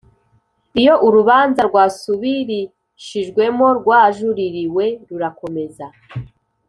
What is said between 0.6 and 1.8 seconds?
Iyo urubanza